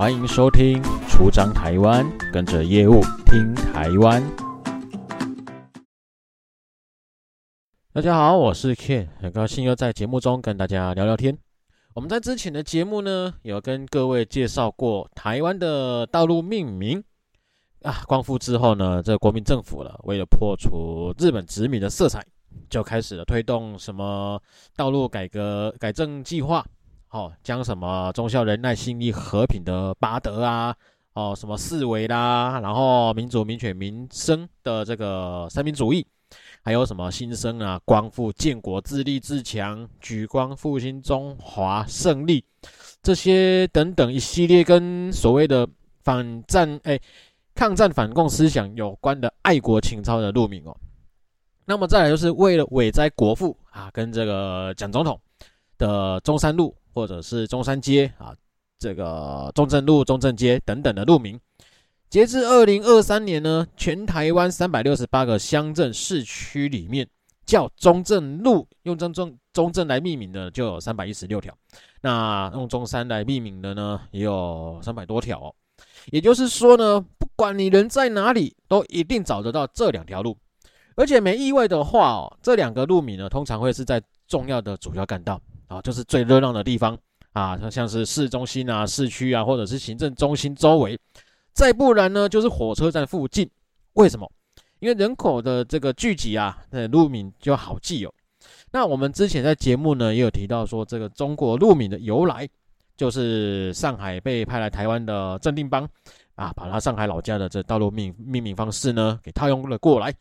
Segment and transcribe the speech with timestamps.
[0.00, 4.22] 欢迎收听《出张台湾》，跟着业务听台湾。
[7.92, 11.36] 大家好，我是 Ken，很高兴又在节目中跟大家聊聊天。
[11.92, 17.04] 我们在之前的节目呢，有跟各位介绍过台湾的道路命名
[17.82, 18.00] 啊。
[18.06, 22.24] 光复之后呢，这个国民政府了，为了破除日本殖民的色彩，
[22.70, 24.40] 就开始了推动什么
[24.74, 26.64] 道路改革改正计划。
[27.10, 30.74] 哦，将什么忠孝仁爱信义和平的八德啊，
[31.12, 36.06] 哦，什么四维啦，然后民主民权民生的这个三民主义。
[36.62, 37.80] 还有什么新生啊？
[37.84, 42.44] 光复、建国、自立自强、举光、复兴、中华胜利，
[43.02, 45.66] 这些等等一系列跟所谓的
[46.04, 47.00] 反战、哎，
[47.54, 50.76] 抗战反共思想有关的爱国情操的路名哦。
[51.64, 55.18] 那么再来就是为了伟哉国父啊，跟这个蒋总统
[55.78, 58.34] 的中山路或者是中山街啊，
[58.78, 61.38] 这个中正路、中正街等等的路名。
[62.08, 67.06] 截至二零二三年呢，全台湾三百六十八个乡镇市区里面，
[67.46, 71.56] 叫中正路用中正中正来命名的就有三百一十六条，
[72.00, 75.54] 那用中山来命名的呢，也有三百多条哦。
[76.10, 80.36] 也就是说呢，不管你人在哪里，都一定找得到这两条路。
[80.96, 85.40] 而且没意外的话哦，这两个路名呢，通常会是在重要的主要干道
[85.70, 86.98] 啊，就是最热闹的地方
[87.32, 90.98] 啊，像像是市中心啊、市区啊，或者是行政中心周围。
[91.52, 93.48] 再不然呢，就是火车站附近。
[93.92, 94.28] 为什么？
[94.80, 98.12] 因为人口的这个聚集啊，那路名就好记哦。
[98.72, 102.48] 那我们之前在节目呢也有提到说，这个中国路名的由来，
[102.96, 105.88] 就是上海被派来台湾的镇定邦
[106.34, 110.12] 啊，把他上海老家的这道路命命名方式呢给套用了过来。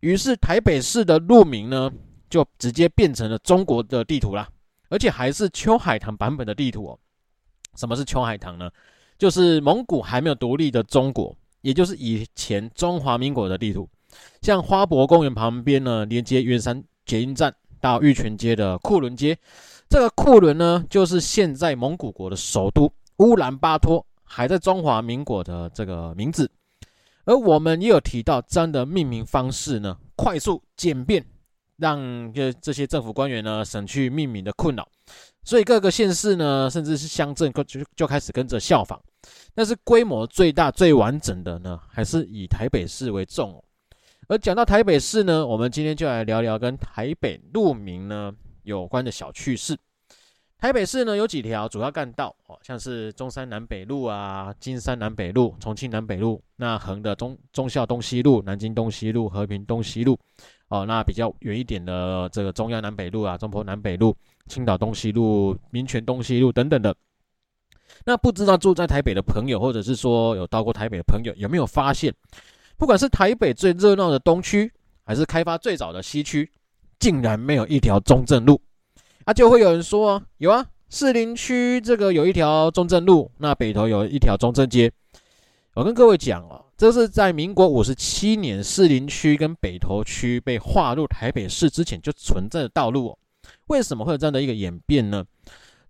[0.00, 1.90] 于是台北市的路名呢，
[2.28, 4.48] 就直接变成了中国的地图啦，
[4.92, 6.98] 而且还是秋海棠版本的地图哦。
[7.76, 8.70] 什么是秋海棠呢？
[9.16, 13.88] 就是蒙古还没有独立的中国，也就是以前中华民国的地图。
[14.42, 19.34] 像花博公园旁边呢，连接圆山捷运站到玉泉街的库伦街，
[19.88, 26.50] 这个库伦呢，就是现在蒙古国的首都乌兰巴托，还在中华民国的这个名字。
[27.24, 31.24] 而我们也有提到这样的命名方式呢，快速简便，
[31.76, 34.88] 让这这些政府官员呢省去命名的困扰。
[35.44, 39.00] 所以各个县市呢，甚至是乡镇，就就开始跟着效仿。
[39.54, 43.62] 但是规模最大、最完整的呢，还是以台北市为重。
[44.28, 48.32] 而讲到台北市呢，我们今天就来聊聊跟台北路名呢
[48.62, 49.76] 有关的小趣事。
[50.58, 60.16] 台北市呢有几条主要干道哦，像是中山南北路啊、金山南北路、重庆南北路，那横的中中孝东西路、南京东西路、和平东西路
[60.72, 64.16] 哦，那比较远一点的这个中央南北路啊、中坡南北路、
[64.46, 66.94] 青岛东西路、民权东西路等等的。
[68.06, 72.10] 那不知道住在台北的朋友，或者是说有到过台北的朋友，有没有发现，
[72.78, 74.72] 不管是台北最热闹的东区，
[75.04, 76.50] 还是开发最早的西区，
[76.98, 78.58] 竟然没有一条中正路？
[79.26, 84.90] 啊，就会有人说啊，有啊，士林区这个有一条中正路，那北投有一条中正街。
[85.74, 93.18] 我跟各位讲哦，这是在民国五十七年士林区跟北投区被划入台北市之前就存在的道路哦。
[93.68, 95.24] 为什么会有这样的一个演变呢？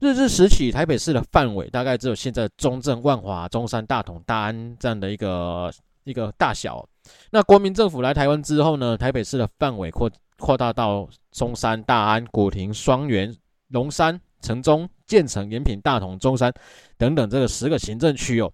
[0.00, 6.84] 日治时期，台北市的范围大概只有现在中正、万华、中山、大同、大安这样的一个一个大小。
[7.30, 13.32] 那国民政府来台湾之后呢，台北市的范围扩扩大到中山、大安、古亭、双园、
[13.68, 16.52] 龙山、城中、建成、延平、大同、中山
[16.98, 18.52] 等等这个十个行政区哦。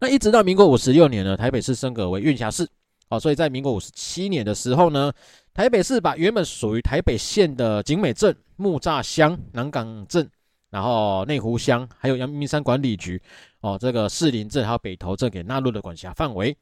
[0.00, 2.68] 那一直到民国五十六年呢，台北市升格为县辖市。
[3.10, 5.10] 哦，所以在民国五十七年的时候呢，
[5.54, 10.28] 台北市把原本属于台北县的景美镇、木栅乡、南港镇，
[10.68, 13.18] 然后内湖乡，还有阳明山管理局，
[13.60, 16.54] 哦，这个士林镇还有北投镇给纳入了管辖范围。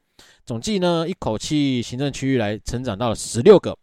[0.45, 3.77] 总计呢，一口气行政区域来成长到了十六个。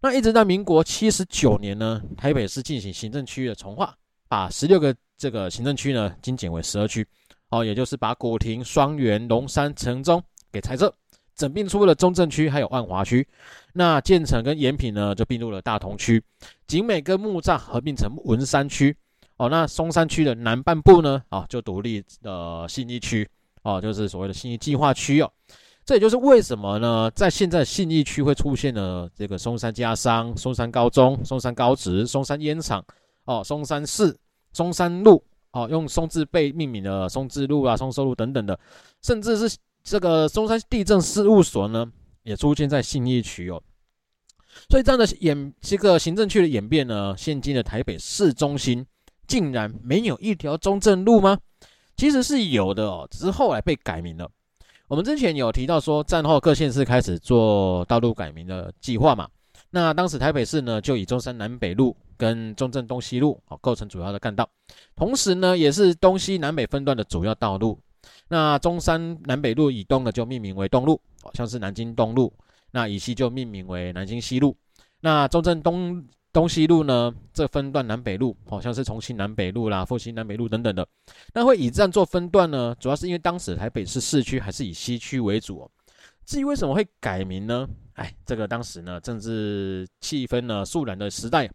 [0.00, 3.92] 那一直到民国七十九年呢，台北市进行行政区域的重划，
[4.28, 7.04] 把十六个这个行政区呢精简为十二区。
[7.50, 10.92] 哦，也就是把古亭、双园、龙山、城中给裁撤。
[11.36, 13.26] 整并出了中正区，还有万华区。
[13.74, 16.22] 那建成跟延平呢，就并入了大同区。
[16.66, 18.96] 景美跟木栅合并成文山区。
[19.36, 23.28] 哦，那松山区的南半部呢，啊，就独立的信义区。
[23.62, 25.30] 哦，就是所谓的信义计划区哦。
[25.84, 32.82] 这也就是为什么呢，在现在信义区会出现了这个松山家商、松山高中、松山高职、松山烟厂、
[33.26, 34.16] 哦，松山市、
[34.54, 35.22] 松山路，
[35.56, 38.58] 哦，用松字辈命名的松字路啊、松寿路等等的，
[39.02, 39.56] 甚至是。
[39.88, 41.86] 这个松山地政事务所呢，
[42.24, 43.62] 也出现在信义区哦，
[44.68, 48.84] 所以这样的演这个行政区的演变呢，现今的台北市中心
[49.28, 51.38] 竟然没有一条中正路吗？
[51.96, 54.28] 其实是有的哦，只是后来被改名了。
[54.88, 59.28] 我们之前有提到说，战后各县市开始做道路改名的计划嘛。
[59.70, 64.48] 那当时台北市呢，就以中山南北路跟中正东西路哦构成主要的干道，
[64.94, 67.78] 同时呢，也是东西南北分段的主要道路。
[68.28, 72.32] 那中山南北路以东的就命名为东路，好像是南京东路；
[72.70, 74.56] 那以西就命名为南京西路。
[75.00, 80.86] 那中正东东西路呢，这分段南北路好像是重庆南北路啦、复兴南北路等等的。
[81.34, 85.70] 那会以这样做分段呢，主要是因为当时台北市市区还是以西区为主哦。
[86.26, 87.66] 至于为什么会改名呢？
[87.94, 91.48] 哎，这个当时呢，政治气氛呢肃然的时代，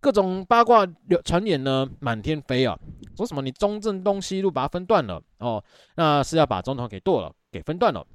[0.00, 2.78] 各种八卦流传言呢满天飞啊，
[3.14, 5.62] 说什么你中正东西路把它分段了哦，
[5.96, 8.06] 那是要把总统给剁了，给分段了。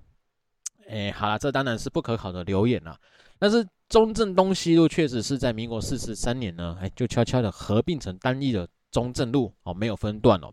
[0.89, 2.97] 哎，好了，这当然是不可考的流言了。
[3.37, 10.51] 但是中正东西路确实是在民国四十三年呢，哎，就悄悄的合并成单一的中正路哦，没有分段哦。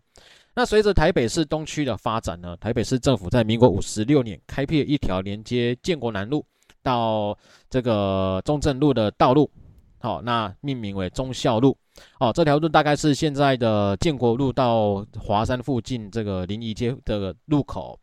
[0.53, 6.45] 那随着台北市东区的发展呢，台北市政府在民国五十六年开辟了一条连接建国南路。
[6.83, 7.35] 到
[7.67, 9.49] 这个中正路的道路，
[9.97, 11.75] 好，那命名为忠孝路，
[12.19, 17.99] 哦，这条路大概是现在的建国路到华山附近这个临沂街的路口。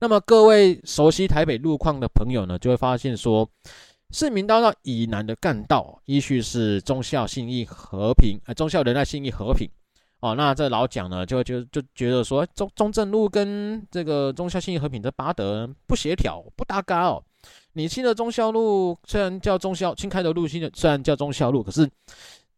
[0.00, 3.46] 那么各位熟悉台北路况的朋友呢，就会发现说，
[4.12, 9.66] 市民大道以南的干道，依序是忠孝信义和平，呃，忠孝仁爱信义和平，
[10.20, 17.24] 哦，那这老蒋呢，就就就觉得说，中中正路跟这个忠孝信义和平这八德不协调，不搭嘎哦。
[17.72, 21.88] 你新的忠孝路虽然叫忠孝，新开的路新的虽然叫忠孝路，可是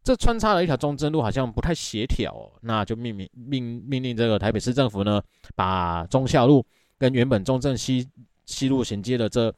[0.03, 2.51] 这穿插了一条中正路，好像不太协调哦。
[2.63, 5.23] 那就命名命命令这个台北市政府呢，
[5.55, 6.67] 把忠孝路
[6.99, 8.07] 跟原本中正西
[8.45, 9.55] 西路衔接的这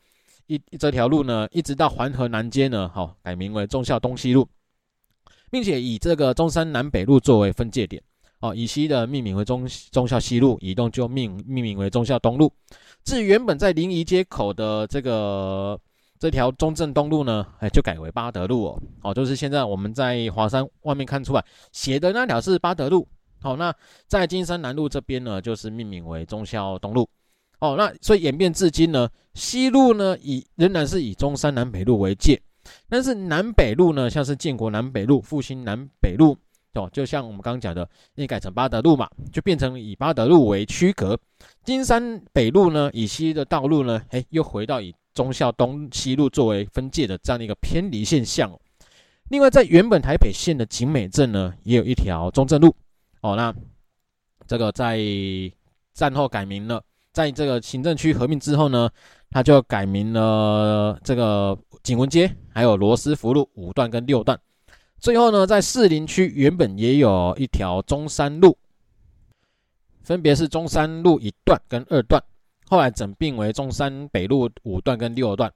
[0.46, 4.48] 一这条路呢，一直到环河南街呢，好改名为忠孝东西路，
[5.50, 8.02] 并且以这个中山南北路作为分界点。
[8.40, 12.52] 哦，以西的命名为忠忠孝西路，以东就命命名为忠孝东路。
[13.02, 15.80] 至于原本在临沂街口的这个
[16.18, 18.82] 这条中正东路呢，哎，就改为八德路哦。
[19.02, 23.08] 哦，就是现在我们在华山外面看出来写的那条是八德路。
[23.40, 23.74] 好，那
[24.06, 27.08] 在金山南路这边呢，就是命名为忠孝东路。
[27.58, 32.40] 哦，那所以演变至今呢，西路呢以仍然是以中山南北路为界，
[32.88, 36.36] 但是南北路呢，像是建国南北路、复兴南北路。
[36.74, 41.18] 哦，就像我们刚刚讲的，你改成八德路嘛，就变成以八德路为区隔。
[41.64, 48.52] 金山北路呢，以西的道路呢，哎，又回到以忠孝东西路作为分界的这样的一个偏离现象。
[49.30, 52.76] 另外，在原本台北县的景美镇呢，也有一条中正路。
[53.22, 53.54] 哦，那
[54.46, 55.00] 这个在
[55.94, 56.84] 战后改名了，
[57.16, 58.90] 在这个行政区合并之后呢，
[59.30, 64.38] 它就改名了这个景文街，还有罗斯福路五段跟六段。
[64.98, 68.54] 最后呢，在士林区原本也有一条中山路，
[70.02, 72.22] 分别是中山路一段跟二段，
[72.68, 75.50] 后来整并为中山北路五段跟六段。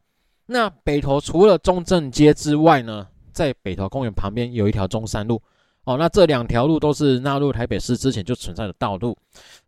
[0.46, 5.42] 那北投除了中正街之外呢，在北投公园旁边有一条中山路。
[5.84, 9.16] 哦，那这两条路都是纳入台北市之前就存在的道路。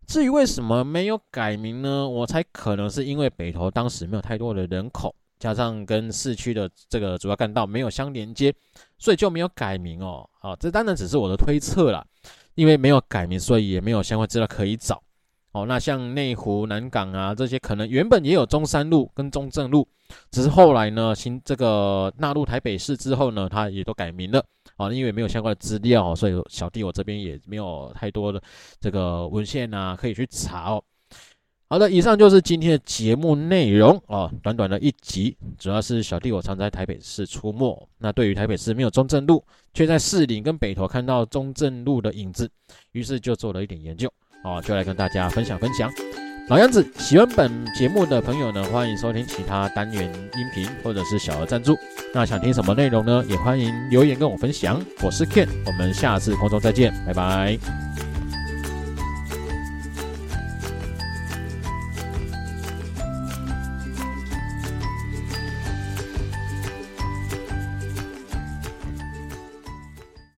[0.06, 2.08] 至于为什么没有改名呢？
[2.08, 5.14] 我猜可能是因为北投当时没有太多的人口。
[5.38, 8.54] 加上跟市区的这个主要干道没有相连接，
[8.96, 10.24] 所以就没有改名哦。
[10.38, 12.06] 好，这当然只是我的推测啦，
[12.54, 15.02] 因为没有改名，所以也没有相关资料可以找。
[15.50, 19.84] 哦，那像内湖、南港啊这些，可能原本也有中山路跟中正路，
[20.30, 24.44] 只是后来呢，新这个纳入台北市之后呢，它也都改名了。
[24.76, 28.42] 哦，因为没有相关的资料，所以小弟我这边也没有太多的
[28.80, 30.82] 这个文献啊可以去查哦。
[31.68, 42.50] 好的，以上就是今天的节目内容哦，短短的一集，主要是小弟我常在台北市出没，那对于台北市没有中正路，却在士林跟北投看到中正路的影子，
[42.92, 44.12] 于是就做了一点研究，
[44.44, 45.90] 哦，就来跟大家分享分享。
[46.48, 51.74] 老样子，喜欢本节目的朋友呢，欢迎收听其他单元音频或者是小额赞助。
[52.12, 53.24] 那想听什么内容呢？
[53.26, 54.80] 也欢迎留言跟我分享。
[55.00, 58.01] 我是 Ken，我们下次空中再见，拜拜。